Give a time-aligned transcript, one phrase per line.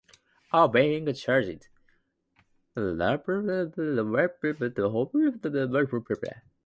[0.51, 1.67] On being charged,
[2.73, 6.41] the Labour whip was suspended in the Holyrood and Westminster parliaments.